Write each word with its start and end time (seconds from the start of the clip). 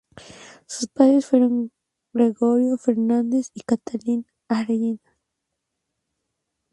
Sus 0.65 0.87
padres 0.89 1.27
fueron 1.27 1.71
Gregorio 2.11 2.75
Fernández 2.79 3.51
y 3.53 3.59
Catalina 3.61 4.23
Arenillas. 4.47 4.99